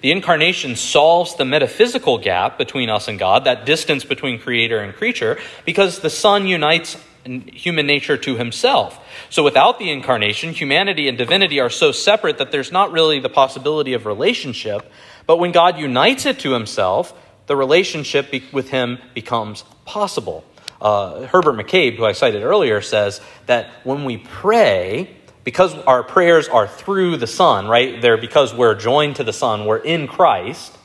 [0.01, 4.93] The incarnation solves the metaphysical gap between us and God, that distance between creator and
[4.93, 8.99] creature, because the Son unites human nature to himself.
[9.29, 13.29] So without the incarnation, humanity and divinity are so separate that there's not really the
[13.29, 14.91] possibility of relationship.
[15.25, 17.13] But when God unites it to himself,
[17.47, 20.43] the relationship with him becomes possible.
[20.81, 26.47] Uh, Herbert McCabe, who I cited earlier, says that when we pray, because our prayers
[26.47, 28.01] are through the Son, right?
[28.01, 30.77] They're because we're joined to the Son, we're in Christ.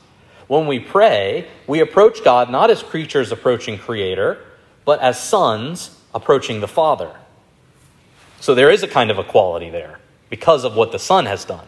[0.47, 4.43] When we pray, we approach God not as creatures approaching Creator,
[4.83, 7.15] but as sons approaching the Father.
[8.39, 11.67] So there is a kind of equality there because of what the Son has done.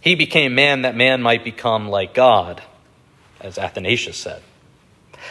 [0.00, 2.62] He became man that man might become like God,
[3.40, 4.42] as Athanasius said.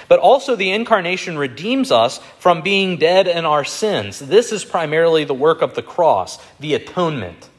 [0.08, 4.20] But also, the incarnation redeems us from being dead in our sins.
[4.20, 7.50] This is primarily the work of the cross, the atonement.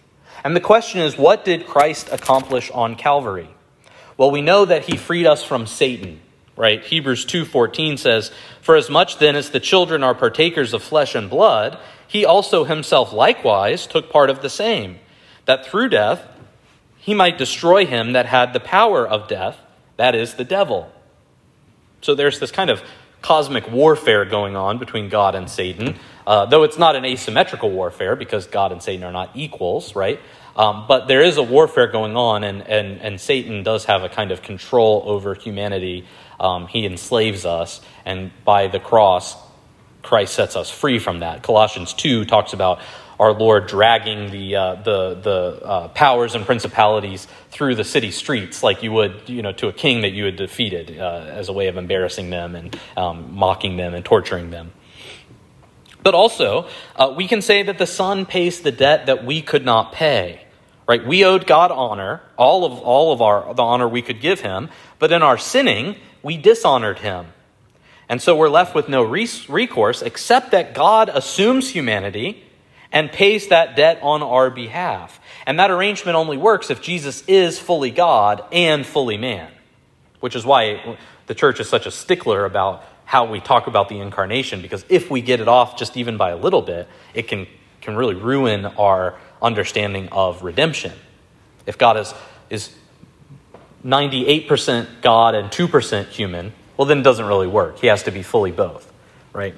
[0.43, 3.49] And the question is, what did Christ accomplish on Calvary?
[4.17, 6.21] Well, we know that he freed us from Satan,
[6.57, 6.85] right?
[6.85, 11.31] Hebrews 2:14 says, "For as much then as the children are partakers of flesh and
[11.31, 14.99] blood, he also himself likewise took part of the same,
[15.47, 16.23] that through death
[16.99, 19.57] he might destroy him that had the power of death,
[19.97, 20.91] that is the devil."
[22.01, 22.83] So there's this kind of
[23.23, 28.17] cosmic warfare going on between God and Satan, uh, though it's not an asymmetrical warfare
[28.17, 30.19] because God and Satan are not equals, right?
[30.57, 34.09] Um, but there is a warfare going on, and, and, and Satan does have a
[34.09, 36.07] kind of control over humanity.
[36.39, 39.37] Um, he enslaves us, and by the cross,
[40.03, 41.43] Christ sets us free from that.
[41.43, 42.81] Colossians 2 talks about
[43.21, 48.63] our Lord dragging the, uh, the, the uh, powers and principalities through the city streets
[48.63, 51.53] like you would you know, to a king that you had defeated uh, as a
[51.53, 54.73] way of embarrassing them and um, mocking them and torturing them.
[56.03, 59.67] But also, uh, we can say that the Son pays the debt that we could
[59.67, 60.41] not pay.
[60.89, 61.07] Right?
[61.07, 64.71] We owed God honor, all of, all of our, the honor we could give him,
[64.99, 67.27] but in our sinning, we dishonored him.
[68.09, 72.45] And so we're left with no recourse except that God assumes humanity
[72.93, 75.21] and pays that debt on our behalf.
[75.47, 79.51] And that arrangement only works if Jesus is fully God and fully man,
[80.21, 83.99] which is why the church is such a stickler about how we talk about the
[83.99, 87.47] incarnation, because if we get it off just even by a little bit, it can,
[87.81, 90.93] can really ruin our understanding of redemption.
[91.67, 92.15] If God is,
[92.51, 92.73] is
[93.85, 97.79] 98% God and 2% human, well, then it doesn't really work.
[97.79, 98.91] He has to be fully both,
[99.33, 99.55] right?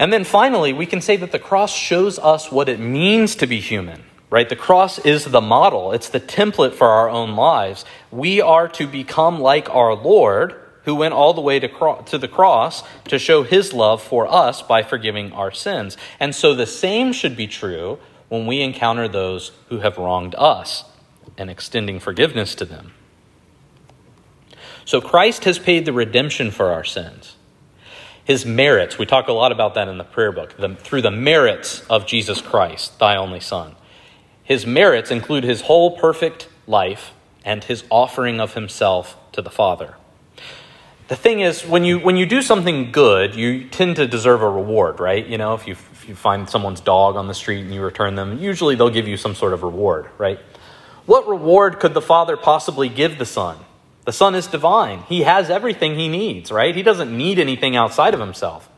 [0.00, 3.46] And then finally, we can say that the cross shows us what it means to
[3.46, 4.48] be human, right?
[4.48, 7.84] The cross is the model, it's the template for our own lives.
[8.10, 12.16] We are to become like our Lord, who went all the way to, cro- to
[12.16, 15.98] the cross to show his love for us by forgiving our sins.
[16.18, 17.98] And so the same should be true
[18.30, 20.84] when we encounter those who have wronged us
[21.36, 22.94] and extending forgiveness to them.
[24.86, 27.36] So Christ has paid the redemption for our sins
[28.30, 28.96] his merits.
[28.96, 30.56] We talk a lot about that in the prayer book.
[30.56, 33.74] The, through the merits of Jesus Christ, thy only Son.
[34.44, 37.10] His merits include his whole perfect life
[37.44, 39.96] and his offering of himself to the Father.
[41.08, 44.48] The thing is, when you, when you do something good, you tend to deserve a
[44.48, 45.26] reward, right?
[45.26, 48.14] You know, if you, if you find someone's dog on the street and you return
[48.14, 50.38] them, usually they'll give you some sort of reward, right?
[51.04, 53.56] What reward could the Father possibly give the Son?
[54.10, 55.04] The Son is divine.
[55.08, 56.74] He has everything he needs, right?
[56.74, 58.68] He doesn't need anything outside of himself.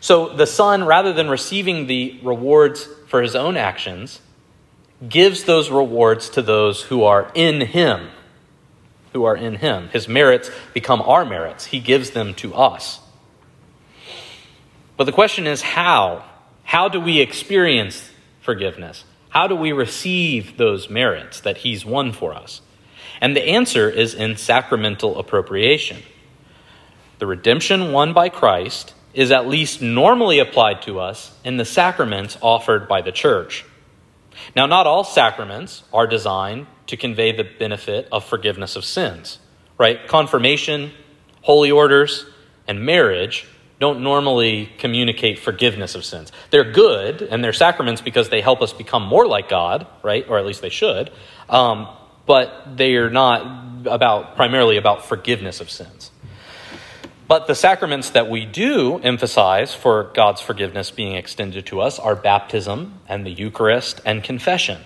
[0.00, 4.20] So the Son, rather than receiving the rewards for his own actions,
[5.08, 8.08] gives those rewards to those who are in him.
[9.12, 9.90] Who are in him.
[9.90, 11.66] His merits become our merits.
[11.66, 12.98] He gives them to us.
[14.96, 16.24] But the question is how?
[16.64, 19.04] How do we experience forgiveness?
[19.28, 22.60] How do we receive those merits that He's won for us?
[23.20, 26.02] And the answer is in sacramental appropriation.
[27.18, 32.38] The redemption won by Christ is at least normally applied to us in the sacraments
[32.40, 33.64] offered by the church.
[34.54, 39.38] Now, not all sacraments are designed to convey the benefit of forgiveness of sins,
[39.76, 40.06] right?
[40.06, 40.92] Confirmation,
[41.42, 42.26] holy orders,
[42.68, 43.46] and marriage
[43.80, 46.32] don't normally communicate forgiveness of sins.
[46.50, 50.24] They're good and they're sacraments because they help us become more like God, right?
[50.28, 51.10] Or at least they should.
[51.48, 51.88] Um,
[52.28, 56.12] but they are not about primarily about forgiveness of sins.
[57.26, 62.14] But the sacraments that we do emphasize for God's forgiveness being extended to us are
[62.14, 64.82] baptism and the Eucharist and confession.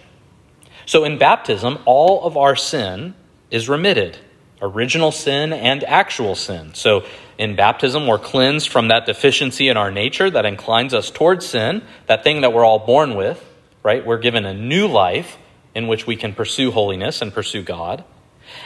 [0.87, 3.15] So in baptism, all of our sin
[3.51, 4.19] is remitted
[4.61, 6.73] original sin and actual sin.
[6.75, 7.05] So
[7.37, 11.83] in baptism, we're cleansed from that deficiency in our nature that inclines us towards sin,
[12.07, 13.45] that thing that we're all born with,
[13.83, 14.07] right?
[14.07, 15.37] We're given a new life
[15.75, 18.05] in which we can pursue holiness and pursue God.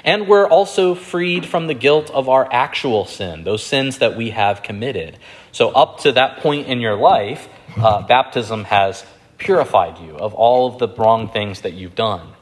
[0.05, 4.31] And we're also freed from the guilt of our actual sin, those sins that we
[4.31, 5.19] have committed.
[5.53, 9.05] So, up to that point in your life, uh, baptism has
[9.39, 12.33] purified you of all of the wrong things that you've done.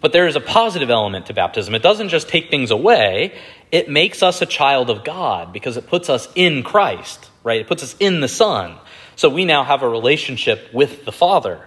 [0.00, 1.74] But there is a positive element to baptism.
[1.74, 3.34] It doesn't just take things away,
[3.70, 7.60] it makes us a child of God because it puts us in Christ, right?
[7.60, 8.76] It puts us in the Son.
[9.16, 11.66] So we now have a relationship with the Father.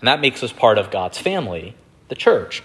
[0.00, 1.74] And that makes us part of God's family,
[2.08, 2.62] the church.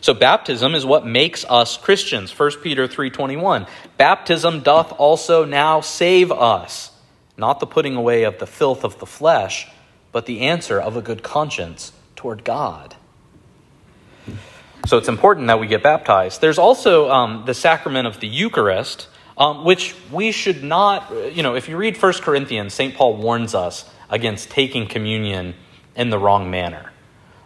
[0.00, 2.32] So baptism is what makes us Christians.
[2.32, 3.66] 1 Peter 3:21.
[3.98, 6.90] Baptism doth also now save us,
[7.36, 9.68] not the putting away of the filth of the flesh,
[10.10, 12.96] but the answer of a good conscience toward God.
[14.86, 16.40] So it's important that we get baptized.
[16.40, 19.06] There's also um, the sacrament of the Eucharist,
[19.38, 22.94] um, which we should not, you know, if you read 1 Corinthians, St.
[22.94, 25.54] Paul warns us against taking communion
[25.96, 26.92] in the wrong manner.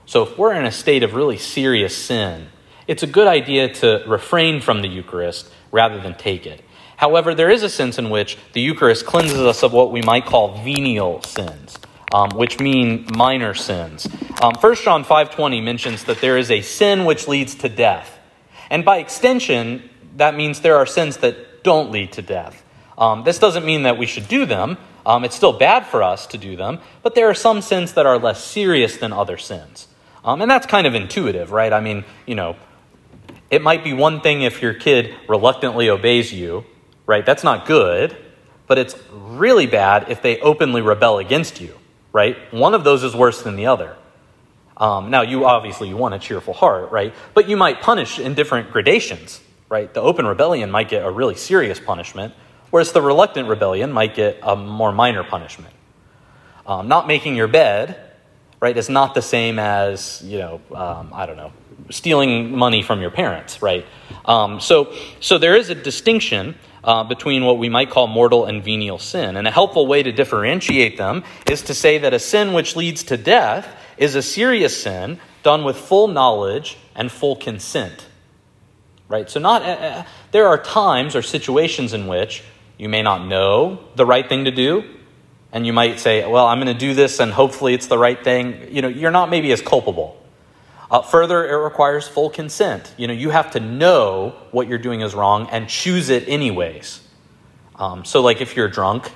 [0.06, 2.48] So if we're in a state of really serious sin,
[2.86, 6.62] it's a good idea to refrain from the Eucharist rather than take it.
[6.96, 10.24] However, there is a sense in which the Eucharist cleanses us of what we might
[10.24, 11.78] call venial sins,
[12.14, 14.08] um, which mean minor sins.
[14.40, 18.18] Um, 1 John 5.20 mentions that there is a sin which leads to death.
[18.70, 22.62] And by extension, that means there are sins that don't lead to death.
[22.96, 26.26] Um, this doesn't mean that we should do them, um, it's still bad for us
[26.26, 29.86] to do them, but there are some sins that are less serious than other sins.
[30.24, 31.72] Um, and that's kind of intuitive, right?
[31.72, 32.56] I mean, you know,
[33.48, 36.64] it might be one thing if your kid reluctantly obeys you,
[37.06, 37.24] right?
[37.24, 38.16] That's not good,
[38.66, 41.78] but it's really bad if they openly rebel against you,
[42.12, 42.36] right?
[42.52, 43.96] One of those is worse than the other.
[44.76, 47.14] Um, now, you obviously you want a cheerful heart, right?
[47.32, 49.92] But you might punish in different gradations, right?
[49.94, 52.34] The open rebellion might get a really serious punishment,
[52.76, 55.72] whereas the reluctant rebellion might get a more minor punishment.
[56.66, 57.98] Um, not making your bed,
[58.60, 61.54] right, is not the same as, you know, um, I don't know,
[61.88, 63.86] stealing money from your parents, right?
[64.26, 68.62] Um, so, so there is a distinction uh, between what we might call mortal and
[68.62, 69.38] venial sin.
[69.38, 73.04] And a helpful way to differentiate them is to say that a sin which leads
[73.04, 78.06] to death is a serious sin done with full knowledge and full consent.
[79.08, 79.30] Right?
[79.30, 82.42] So, not, uh, uh there are times or situations in which
[82.78, 84.84] you may not know the right thing to do,
[85.52, 88.22] and you might say, Well, I'm going to do this and hopefully it's the right
[88.22, 88.68] thing.
[88.74, 90.22] You know, you're not maybe as culpable.
[90.90, 92.94] Uh, further, it requires full consent.
[92.96, 97.00] You know, you have to know what you're doing is wrong and choose it anyways.
[97.74, 99.10] Um, so, like if you're drunk,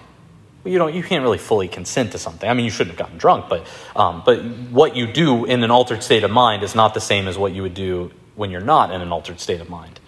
[0.64, 2.48] you don't, you can't really fully consent to something.
[2.48, 5.70] I mean, you shouldn't have gotten drunk, but um, but what you do in an
[5.70, 8.60] altered state of mind is not the same as what you would do when you're
[8.60, 9.99] not in an altered state of mind.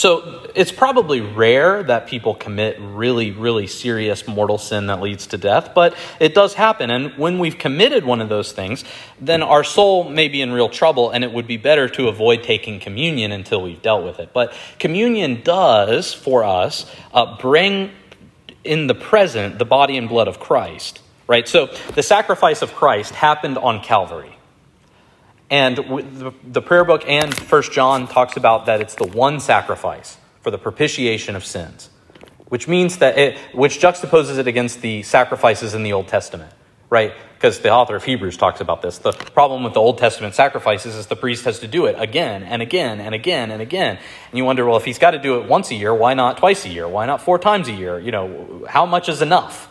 [0.00, 5.36] So it's probably rare that people commit really, really serious mortal sin that leads to
[5.36, 6.88] death, but it does happen.
[6.88, 8.82] And when we've committed one of those things,
[9.20, 12.42] then our soul may be in real trouble, and it would be better to avoid
[12.42, 14.30] taking communion until we've dealt with it.
[14.32, 17.90] But communion does, for us, uh, bring
[18.64, 21.46] in the present the body and blood of Christ, right?
[21.46, 24.34] So the sacrifice of Christ happened on Calvary.
[25.50, 25.76] And
[26.44, 30.58] the, prayer book and First John talks about that it's the one sacrifice for the
[30.58, 31.90] propitiation of sins,
[32.48, 36.52] which means that it, which juxtaposes it against the sacrifices in the Old Testament,
[36.88, 37.12] right?
[37.34, 38.98] Because the author of Hebrews talks about this.
[38.98, 42.44] The problem with the Old Testament sacrifices is the priest has to do it again
[42.44, 43.96] and again and again and again.
[44.30, 46.36] And you wonder, well, if he's got to do it once a year, why not
[46.36, 46.86] twice a year?
[46.86, 47.98] Why not four times a year?
[47.98, 49.68] You know, how much is enough?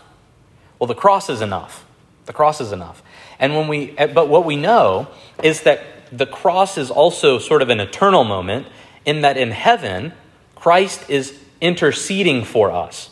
[0.77, 1.85] Well, the cross is enough.
[2.25, 3.01] The cross is enough.
[3.39, 5.07] And when we, but what we know
[5.41, 5.81] is that
[6.11, 8.67] the cross is also sort of an eternal moment
[9.05, 10.13] in that in heaven,
[10.55, 13.09] Christ is interceding for us.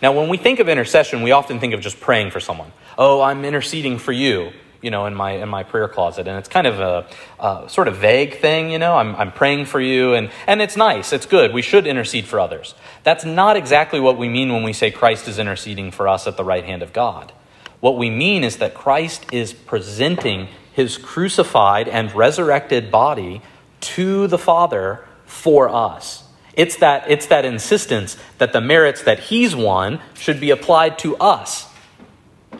[0.00, 2.72] Now, when we think of intercession, we often think of just praying for someone.
[2.96, 6.48] Oh, I'm interceding for you, you know, in my in my prayer closet, and it's
[6.48, 7.06] kind of a,
[7.44, 8.96] a sort of vague thing, you know.
[8.96, 11.52] I'm I'm praying for you, and and it's nice, it's good.
[11.52, 12.74] We should intercede for others.
[13.02, 16.36] That's not exactly what we mean when we say Christ is interceding for us at
[16.36, 17.32] the right hand of God.
[17.80, 23.42] What we mean is that Christ is presenting his crucified and resurrected body
[23.80, 26.24] to the Father for us.
[26.54, 31.16] It's that, it's that insistence that the merits that he's won should be applied to
[31.16, 31.66] us.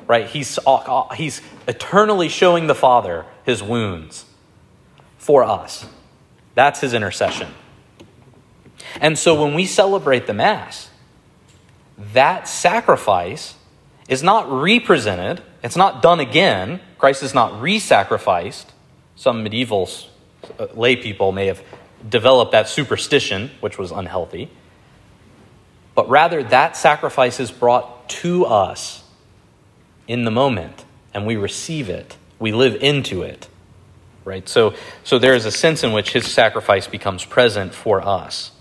[0.07, 0.27] Right?
[0.27, 4.25] He's, uh, uh, he's eternally showing the Father his wounds
[5.19, 5.87] for us.
[6.55, 7.49] That's his intercession.
[9.01, 10.91] And so when we celebrate the Mass,
[12.15, 13.55] that sacrifice
[14.09, 16.81] is not represented, it's not done again.
[16.99, 18.73] Christ is not re sacrificed.
[19.17, 19.89] Some medieval
[20.59, 21.63] uh, lay people may have
[22.09, 24.51] developed that superstition, which was unhealthy,
[25.95, 29.03] but rather that sacrifice is brought to us
[30.07, 32.17] in the moment, and we receive it.
[32.39, 33.49] We live into it.
[34.25, 34.49] Right?
[34.49, 38.53] So, so there is a sense in which his sacrifice becomes present for us.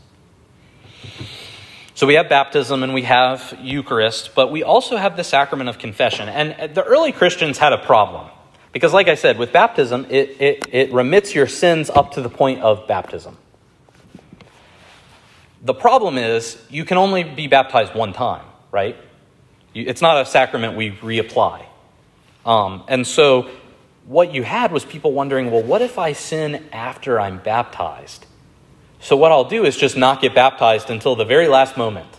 [1.98, 5.80] So we have baptism and we have Eucharist, but we also have the sacrament of
[5.80, 6.30] confession.
[6.30, 8.30] And the early Christians had a problem.
[8.72, 12.30] Because, like I said, with baptism, it, it, it remits your sins up to the
[12.30, 13.36] point of baptism.
[15.64, 18.96] The problem is, you can only be baptized one time, right?
[19.74, 21.66] It's not a sacrament we reapply.
[22.46, 23.50] Um, and so,
[24.06, 28.28] what you had was people wondering, well, what if I sin after I'm baptized?
[29.00, 32.10] So, what I'll do is just not get baptized until the very last moment.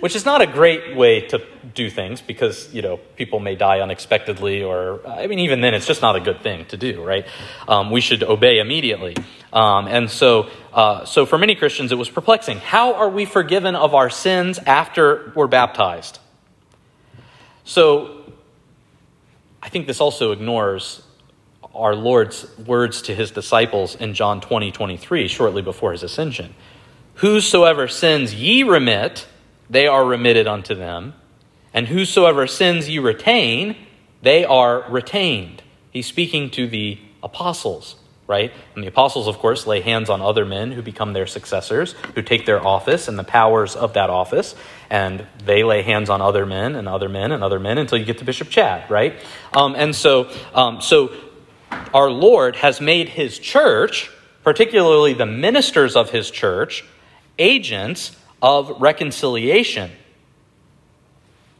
[0.00, 1.42] Which is not a great way to
[1.74, 5.86] do things because you know people may die unexpectedly or i mean even then it's
[5.86, 7.26] just not a good thing to do right?
[7.68, 9.14] Um, we should obey immediately.
[9.52, 12.58] Um, and so uh, so for many christians it was perplexing.
[12.58, 16.18] How are we forgiven of our sins after we're baptized?
[17.64, 18.24] So
[19.62, 21.02] i think this also ignores
[21.76, 26.54] our lord's words to his disciples in john 20 23 shortly before his ascension
[27.14, 29.26] whosoever sins ye remit
[29.68, 31.14] they are remitted unto them.
[31.72, 33.76] And whosoever sins ye retain,
[34.22, 35.62] they are retained.
[35.90, 37.96] He's speaking to the apostles,
[38.26, 38.52] right?
[38.74, 42.22] And the apostles, of course, lay hands on other men who become their successors, who
[42.22, 44.54] take their office and the powers of that office.
[44.88, 48.04] And they lay hands on other men and other men and other men until you
[48.04, 49.22] get to Bishop Chad, right?
[49.52, 51.12] Um, and so, um, so
[51.70, 54.10] our Lord has made his church,
[54.42, 56.84] particularly the ministers of his church,
[57.38, 59.90] agents of reconciliation.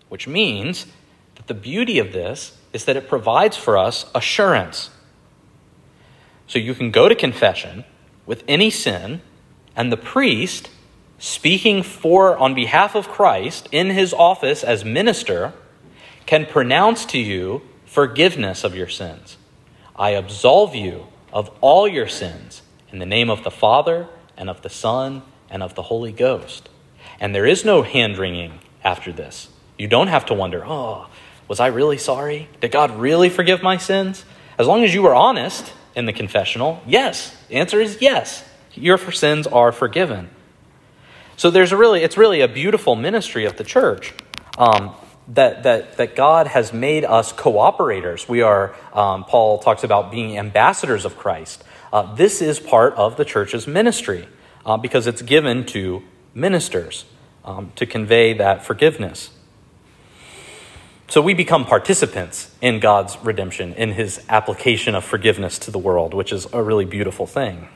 [0.08, 0.86] Which means
[1.34, 4.90] that the beauty of this is that it provides for us assurance.
[6.46, 7.84] So you can go to confession
[8.24, 9.20] with any sin,
[9.74, 10.70] and the priest,
[11.18, 15.52] speaking for on behalf of Christ in his office as minister,
[16.26, 19.36] can pronounce to you forgiveness of your sins.
[19.98, 24.62] I absolve you of all your sins in the name of the Father and of
[24.62, 26.68] the Son and of the Holy Ghost.
[27.18, 29.48] And there is no hand wringing after this.
[29.78, 31.08] You don't have to wonder, oh,
[31.48, 32.48] was I really sorry?
[32.60, 34.24] Did God really forgive my sins?
[34.58, 37.34] As long as you were honest in the confessional, yes.
[37.48, 38.44] The answer is yes.
[38.74, 40.28] Your sins are forgiven.
[41.36, 44.14] So there's a really, it's really a beautiful ministry of the church.
[44.58, 44.94] Um,
[45.28, 48.28] that, that, that God has made us cooperators.
[48.28, 51.64] We are, um, Paul talks about being ambassadors of Christ.
[51.92, 54.28] Uh, this is part of the church's ministry
[54.64, 56.02] uh, because it's given to
[56.34, 57.04] ministers
[57.44, 59.30] um, to convey that forgiveness.
[61.08, 66.14] So we become participants in God's redemption, in his application of forgiveness to the world,
[66.14, 67.68] which is a really beautiful thing.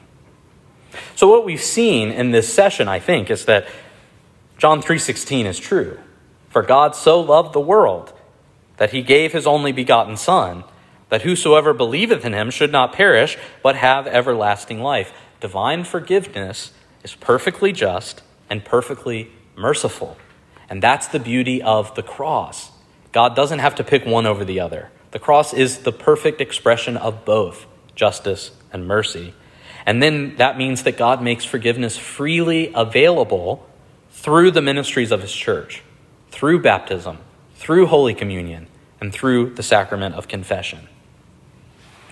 [1.14, 3.66] So what we've seen in this session, I think, is that
[4.58, 5.98] John 3:16 is true.
[6.50, 8.12] For God so loved the world
[8.76, 10.64] that he gave his only begotten son,
[11.08, 15.12] that whosoever believeth in him should not perish, but have everlasting life.
[15.40, 16.72] Divine forgiveness
[17.02, 20.16] is perfectly just and perfectly merciful.
[20.68, 22.70] And that's the beauty of the cross.
[23.12, 24.90] God doesn't have to pick one over the other.
[25.10, 29.34] The cross is the perfect expression of both justice and mercy.
[29.84, 33.66] And then that means that God makes forgiveness freely available
[34.10, 35.82] through the ministries of his church,
[36.30, 37.18] through baptism,
[37.54, 38.66] through Holy Communion,
[39.00, 40.88] and through the sacrament of confession.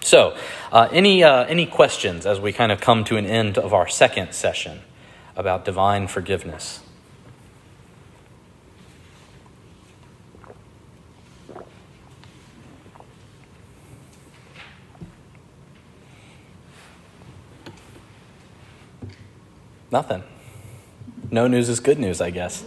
[0.01, 0.37] So,
[0.73, 3.89] uh, any, uh, any questions as we kind of come to an end of our
[3.89, 4.81] second session
[5.37, 6.81] about divine forgiveness?
[19.91, 20.23] Nothing.
[21.31, 22.64] No news is good news, I guess.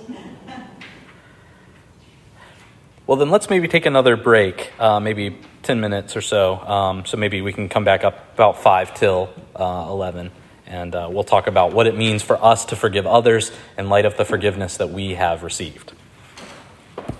[3.07, 6.59] Well, then let's maybe take another break, uh, maybe 10 minutes or so.
[6.59, 10.31] Um, so maybe we can come back up about 5 till uh, 11,
[10.67, 14.05] and uh, we'll talk about what it means for us to forgive others in light
[14.05, 15.93] of the forgiveness that we have received.